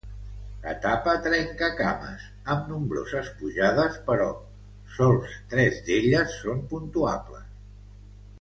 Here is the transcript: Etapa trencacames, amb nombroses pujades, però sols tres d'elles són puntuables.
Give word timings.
Etapa 0.69 1.11
trencacames, 1.25 2.23
amb 2.55 2.65
nombroses 2.73 3.29
pujades, 3.43 4.01
però 4.09 4.27
sols 4.97 5.37
tres 5.55 5.79
d'elles 5.91 6.37
són 6.43 6.69
puntuables. 6.73 7.49